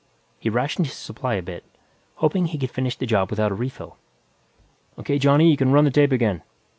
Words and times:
He 0.39 0.49
rationed 0.49 0.87
his 0.87 0.95
supply 0.95 1.35
a 1.35 1.43
bit, 1.43 1.63
hoping 2.15 2.47
he 2.47 2.57
could 2.57 2.71
finish 2.71 2.95
the 2.95 3.05
job 3.05 3.29
without 3.29 3.51
a 3.51 3.53
refill. 3.53 3.97
"O.K., 4.97 5.19
Johnny, 5.19 5.51
you 5.51 5.57
can 5.57 5.71
run 5.71 5.83
the 5.85 5.91
tape 5.91 6.11
again. 6.11 6.41